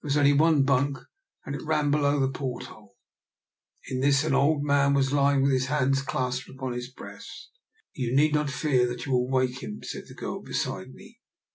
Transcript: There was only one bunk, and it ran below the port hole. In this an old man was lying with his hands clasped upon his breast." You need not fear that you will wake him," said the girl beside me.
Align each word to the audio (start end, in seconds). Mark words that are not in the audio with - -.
There 0.00 0.06
was 0.06 0.16
only 0.16 0.32
one 0.32 0.62
bunk, 0.62 0.96
and 1.44 1.54
it 1.54 1.60
ran 1.60 1.90
below 1.90 2.18
the 2.18 2.30
port 2.30 2.64
hole. 2.68 2.96
In 3.90 4.00
this 4.00 4.24
an 4.24 4.32
old 4.32 4.64
man 4.64 4.94
was 4.94 5.12
lying 5.12 5.42
with 5.42 5.52
his 5.52 5.66
hands 5.66 6.00
clasped 6.00 6.48
upon 6.48 6.72
his 6.72 6.88
breast." 6.88 7.50
You 7.94 8.16
need 8.16 8.32
not 8.32 8.48
fear 8.48 8.86
that 8.88 9.04
you 9.04 9.12
will 9.12 9.28
wake 9.28 9.62
him," 9.62 9.82
said 9.82 10.04
the 10.08 10.14
girl 10.14 10.40
beside 10.40 10.94
me. 10.94 11.20